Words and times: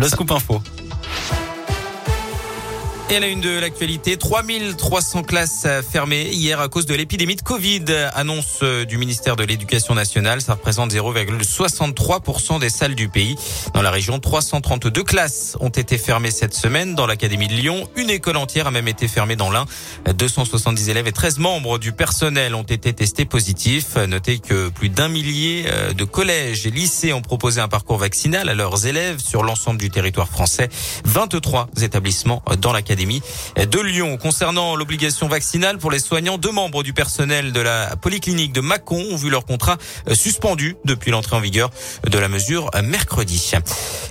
Le 0.00 0.08
scoop 0.08 0.30
info. 0.30 0.62
Et 3.10 3.16
à 3.16 3.20
la 3.20 3.26
une 3.26 3.40
de 3.40 3.58
l'actualité, 3.58 4.16
3300 4.16 5.24
classes 5.24 5.66
fermées 5.90 6.28
hier 6.28 6.60
à 6.60 6.68
cause 6.68 6.86
de 6.86 6.94
l'épidémie 6.94 7.34
de 7.34 7.42
Covid. 7.42 7.84
Annonce 8.14 8.62
du 8.62 8.98
ministère 8.98 9.34
de 9.34 9.42
l'Éducation 9.42 9.96
nationale. 9.96 10.40
Ça 10.40 10.52
représente 10.52 10.92
0,63% 10.92 12.60
des 12.60 12.70
salles 12.70 12.94
du 12.94 13.08
pays. 13.08 13.34
Dans 13.74 13.82
la 13.82 13.90
région, 13.90 14.20
332 14.20 15.02
classes 15.02 15.56
ont 15.58 15.70
été 15.70 15.98
fermées 15.98 16.30
cette 16.30 16.54
semaine. 16.54 16.94
Dans 16.94 17.08
l'Académie 17.08 17.48
de 17.48 17.54
Lyon, 17.54 17.88
une 17.96 18.10
école 18.10 18.36
entière 18.36 18.68
a 18.68 18.70
même 18.70 18.86
été 18.86 19.08
fermée 19.08 19.34
dans 19.34 19.50
l'un. 19.50 19.64
270 20.14 20.88
élèves 20.88 21.08
et 21.08 21.12
13 21.12 21.38
membres 21.38 21.80
du 21.80 21.90
personnel 21.90 22.54
ont 22.54 22.62
été 22.62 22.92
testés 22.92 23.24
positifs. 23.24 23.96
Notez 23.96 24.38
que 24.38 24.68
plus 24.68 24.88
d'un 24.88 25.08
millier 25.08 25.64
euh, 25.66 25.92
de 25.94 26.04
collèges 26.04 26.64
et 26.64 26.70
lycées 26.70 27.12
ont 27.12 27.22
proposé 27.22 27.60
un 27.60 27.68
parcours 27.68 27.98
vaccinal 27.98 28.48
à 28.48 28.54
leurs 28.54 28.86
élèves 28.86 29.18
sur 29.18 29.42
l'ensemble 29.42 29.80
du 29.80 29.90
territoire 29.90 30.28
français. 30.28 30.68
23 31.06 31.70
établissements 31.82 32.44
dans 32.60 32.72
l'Académie 32.72 32.99
de 33.06 33.80
Lyon. 33.80 34.18
Concernant 34.18 34.76
l'obligation 34.76 35.26
vaccinale 35.26 35.78
pour 35.78 35.90
les 35.90 36.00
soignants, 36.00 36.36
deux 36.36 36.50
membres 36.50 36.82
du 36.82 36.92
personnel 36.92 37.52
de 37.52 37.60
la 37.60 37.96
polyclinique 37.96 38.52
de 38.52 38.60
Mâcon 38.60 39.02
ont 39.10 39.16
vu 39.16 39.30
leur 39.30 39.46
contrat 39.46 39.78
euh, 40.08 40.14
suspendu 40.14 40.76
depuis 40.84 41.10
l'entrée 41.10 41.36
en 41.36 41.40
vigueur 41.40 41.70
de 42.06 42.18
la 42.18 42.28
mesure 42.28 42.70
euh, 42.74 42.82
mercredi. 42.82 43.52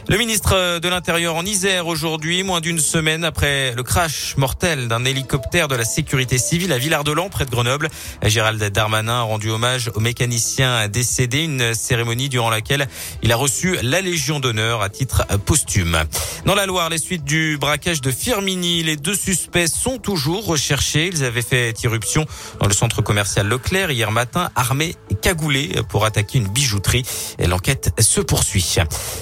Le 0.08 0.18
ministre 0.18 0.80
de 0.80 0.90
l'Intérieur 0.90 1.36
en 1.36 1.46
Isère 1.46 1.86
aujourd'hui, 1.86 2.42
moins 2.42 2.62
d'une 2.62 2.80
semaine 2.80 3.24
après 3.24 3.74
le 3.76 3.84
crash 3.84 4.36
mortel 4.38 4.88
d'un 4.88 5.06
hélicoptère 5.06 5.68
de 5.68 5.76
la 5.76 5.86
sécurité 5.86 6.40
civile 6.40 6.74
à 6.74 6.80
Villard-de-Lans, 6.80 7.30
près 7.30 7.46
de 7.46 7.52
Grenoble. 7.52 7.90
Gérald 8.24 8.64
Darmanin 8.72 9.20
a 9.20 9.22
rendu 9.22 9.52
hommage 9.52 9.92
au 9.94 10.00
mécanicien 10.00 10.88
décédé, 10.88 11.44
une 11.44 11.76
cérémonie 11.76 12.28
durant 12.28 12.50
laquelle 12.50 12.88
il 13.22 13.32
a 13.32 13.36
reçu 13.36 13.78
la 13.84 14.02
Légion 14.02 14.40
d'honneur 14.40 14.82
à 14.82 14.90
titre 14.90 15.28
posthume. 15.46 16.04
Dans 16.46 16.56
la 16.56 16.66
Loire, 16.66 16.90
les 16.90 16.98
suites 16.98 17.24
du 17.24 17.58
braquage 17.60 18.02
de 18.02 18.10
Firmini 18.10 18.79
les 18.84 18.96
deux 18.96 19.16
suspects 19.16 19.68
sont 19.68 19.98
toujours 19.98 20.46
recherchés. 20.46 21.08
Ils 21.08 21.24
avaient 21.24 21.42
fait 21.42 21.74
irruption 21.84 22.26
dans 22.60 22.68
le 22.68 22.74
centre 22.74 23.02
commercial 23.02 23.48
Leclerc 23.48 23.92
hier 23.92 24.12
matin, 24.12 24.50
armés 24.56 24.96
et 25.10 25.16
cagoulés 25.22 25.72
pour 25.90 26.06
attaquer 26.06 26.38
une 26.38 26.48
bijouterie. 26.48 27.04
L'enquête 27.40 27.92
se 28.00 28.22
poursuit. 28.22 28.76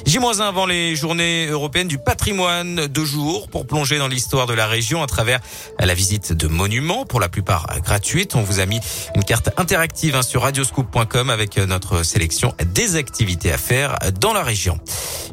J-1 0.06 0.42
avant 0.42 0.66
les 0.66 0.95
journées 0.95 1.48
européennes 1.48 1.88
du 1.88 1.98
patrimoine, 1.98 2.88
deux 2.88 3.06
jours 3.06 3.48
pour 3.50 3.66
plonger 3.66 3.98
dans 3.98 4.08
l'histoire 4.08 4.48
de 4.48 4.53
la 4.53 4.68
région 4.68 5.03
à 5.03 5.08
travers 5.08 5.40
la 5.80 5.94
visite 5.94 6.34
de 6.34 6.48
monuments, 6.48 7.06
pour 7.06 7.20
la 7.20 7.30
plupart 7.30 7.68
gratuites. 7.81 8.36
On 8.36 8.42
vous 8.42 8.59
a 8.59 8.66
mis 8.66 8.80
une 9.16 9.23
carte 9.23 9.50
interactive 9.58 10.16
hein, 10.16 10.22
sur 10.22 10.42
radioscoop.com 10.42 11.30
avec 11.30 11.58
notre 11.58 12.03
sélection 12.03 12.53
des 12.73 12.95
activités 12.95 13.52
à 13.52 13.58
faire 13.58 13.98
dans 14.20 14.34
la 14.34 14.44
région. 14.44 14.80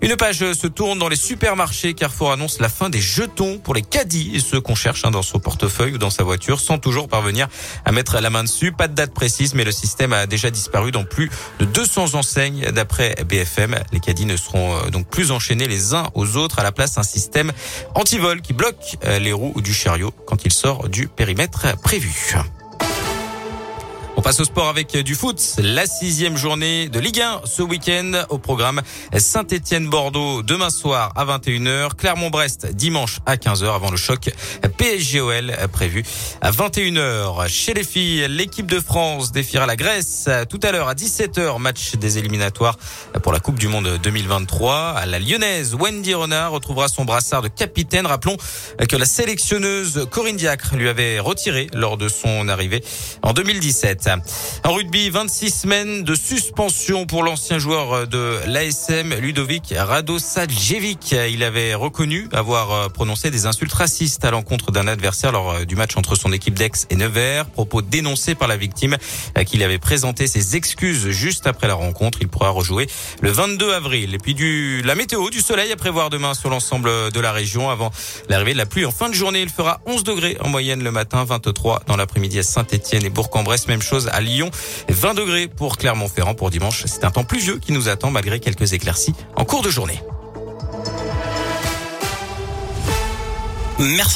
Une 0.03 0.17
page 0.17 0.53
se 0.53 0.67
tourne 0.67 0.98
dans 0.98 1.09
les 1.09 1.17
supermarchés. 1.17 1.95
Carrefour 1.95 2.33
annonce 2.33 2.61
la 2.61 2.69
fin 2.69 2.91
des 2.91 3.01
jetons 3.01 3.59
pour 3.59 3.75
les 3.75 3.83
caddies 3.83 4.33
et 4.35 4.41
ceux 4.41 4.61
qu'on 4.61 4.75
cherche 4.75 5.05
hein, 5.05 5.11
dans 5.11 5.23
son 5.23 5.39
portefeuille 5.39 5.95
ou 5.95 5.98
dans 5.98 6.11
sa 6.11 6.25
voiture 6.25 6.61
sans 6.61 6.79
toujours 6.79 7.09
parvenir 7.09 7.48
à 7.85 7.92
mettre 7.92 8.20
la 8.20 8.31
main 8.31 8.45
dessus. 8.45 8.73
Pas 8.73 8.89
de 8.89 8.95
date 8.95 9.12
précise, 9.12 9.55
mais 9.55 9.65
le 9.65 9.73
système 9.73 10.12
a 10.12 10.27
déjà 10.27 10.51
disparu 10.55 10.91
dans 10.91 11.05
plus 11.05 11.31
de 11.59 11.65
200 11.67 12.15
enseignes 12.15 12.71
d'après 12.73 13.15
BFM. 13.29 13.77
Les 13.93 14.01
caddies 14.01 14.27
ne 14.27 14.37
seront 14.37 14.77
euh, 14.77 14.91
donc 14.91 15.07
plus 15.09 15.31
enchaînés 15.31 15.69
les 15.69 15.95
uns 15.95 16.09
aux 16.15 16.37
autres. 16.37 16.59
À 16.59 16.63
la 16.63 16.73
place, 16.73 16.97
un 16.97 17.03
système 17.03 17.53
anti-vol 17.95 18.41
qui 18.41 18.53
bloque 18.53 18.97
euh, 19.05 19.19
les 19.19 19.33
roues 19.33 19.61
du 19.61 19.75
chariot 19.75 20.13
quand 20.27 20.45
il 20.45 20.53
sort 20.53 20.89
du 20.89 21.09
périmètre 21.09 21.79
prévu. 21.81 22.35
Passe 24.25 24.41
au 24.41 24.44
sport 24.44 24.69
avec 24.70 24.97
du 24.97 25.14
foot. 25.14 25.39
La 25.58 25.84
sixième 25.84 26.39
journée 26.39 26.89
de 26.89 26.98
Ligue 26.98 27.20
1 27.20 27.42
ce 27.44 27.61
week-end 27.61 28.25
au 28.30 28.39
programme 28.39 28.80
Saint-Étienne-Bordeaux 29.14 30.42
demain 30.42 30.70
soir 30.70 31.12
à 31.14 31.27
21h, 31.27 31.94
Clermont-Brest 31.94 32.72
dimanche 32.72 33.19
à 33.27 33.36
15h 33.36 33.75
avant 33.75 33.91
le 33.91 33.98
choc 33.98 34.30
PSGOL 34.78 35.55
prévu 35.70 36.05
à 36.41 36.50
21h. 36.52 37.47
Chez 37.48 37.75
les 37.75 37.84
filles, 37.84 38.27
l'équipe 38.30 38.64
de 38.64 38.80
France 38.80 39.30
défiera 39.30 39.67
la 39.67 39.77
Grèce 39.77 40.30
tout 40.48 40.61
à 40.63 40.73
l'heure 40.73 40.89
à 40.89 40.95
17h, 40.95 41.58
match 41.58 41.96
des 41.96 42.17
éliminatoires 42.17 42.79
pour 43.23 43.30
la 43.30 43.40
Coupe 43.40 43.58
du 43.58 43.68
Monde 43.68 43.98
2023. 44.02 44.95
À 44.96 45.05
la 45.05 45.18
lyonnaise, 45.18 45.74
Wendy 45.74 46.14
Renard 46.14 46.52
retrouvera 46.52 46.89
son 46.89 47.05
brassard 47.05 47.42
de 47.42 47.48
capitaine. 47.48 48.07
Rappelons 48.07 48.39
que 48.89 48.96
la 48.96 49.05
sélectionneuse 49.05 50.08
Corinne 50.11 50.36
Diacre 50.36 50.77
lui 50.77 50.89
avait 50.89 51.20
retiré 51.20 51.67
lors 51.74 51.98
de 51.98 52.08
son 52.08 52.48
arrivée 52.48 52.83
en 53.20 53.34
2017. 53.34 54.14
En 54.64 54.73
rugby, 54.73 55.11
26 55.11 55.51
semaines 55.51 56.05
de 56.05 56.14
suspension 56.14 57.07
pour 57.07 57.23
l'ancien 57.23 57.58
joueur 57.58 58.07
de 58.07 58.39
l'ASM, 58.47 59.14
Ludovic 59.14 59.75
Radosavljevic. 59.77 61.14
Il 61.30 61.42
avait 61.42 61.75
reconnu 61.75 62.29
avoir 62.33 62.91
prononcé 62.91 63.30
des 63.30 63.47
insultes 63.47 63.73
racistes 63.73 64.25
à 64.25 64.30
l'encontre 64.30 64.73
d'un 64.73 64.86
adversaire 64.86 65.33
lors 65.33 65.67
du 65.67 65.77
match 65.77 65.97
entre 65.97 66.17
son 66.17 66.33
équipe 66.33 66.55
d'Aix 66.55 66.86
et 66.91 66.97
Nevers. 66.97 67.47
Propos 67.47 67.83
dénoncés 67.83 68.35
par 68.35 68.48
la 68.48 68.57
victime 68.57 68.97
qu'il 69.47 69.63
avait 69.63 69.79
présenté 69.79 70.27
ses 70.27 70.57
excuses 70.57 71.11
juste 71.11 71.46
après 71.46 71.69
la 71.69 71.75
rencontre. 71.75 72.19
Il 72.20 72.29
pourra 72.29 72.51
rejouer 72.51 72.89
le 73.20 73.31
22 73.31 73.73
avril. 73.73 74.14
Et 74.14 74.19
puis 74.19 74.35
du, 74.35 74.83
la 74.83 74.95
météo, 74.95 75.31
du 75.31 75.41
soleil 75.41 75.73
à 75.73 75.77
prévoir 75.77 76.11
demain 76.11 76.35
sur 76.35 76.51
l'ensemble 76.51 76.91
de 77.11 77.20
la 77.20 77.33
région 77.33 77.70
avant 77.70 77.91
l'arrivée 78.29 78.52
de 78.52 78.58
la 78.58 78.67
pluie 78.67 78.85
en 78.85 78.92
fin 78.92 79.08
de 79.08 79.14
journée. 79.14 79.42
Il 79.42 79.51
fera 79.51 79.81
11 79.86 80.05
degrés 80.05 80.36
en 80.41 80.48
moyenne 80.48 80.83
le 80.83 80.91
matin, 80.91 81.25
23 81.25 81.83
dans 81.86 81.96
l'après-midi 81.96 82.39
à 82.39 82.42
Saint-Etienne 82.42 83.05
et 83.05 83.11
Bourg-en-Bresse. 83.11 83.69
Même 83.69 83.83
chose 83.83 84.04
à 84.09 84.20
Lyon. 84.20 84.51
20 84.89 85.15
degrés 85.15 85.48
pour 85.48 85.77
Clermont-Ferrand 85.77 86.35
pour 86.35 86.51
dimanche. 86.51 86.85
C'est 86.87 87.05
un 87.05 87.11
temps 87.11 87.25
pluvieux 87.25 87.59
qui 87.59 87.73
nous 87.73 87.89
attend 87.89 88.11
malgré 88.11 88.41
quelques 88.41 88.73
éclaircies 88.73 89.15
en 89.37 89.45
cours 89.45 89.63
de 89.63 89.70
journée. 89.70 90.01
Merci. 93.79 94.13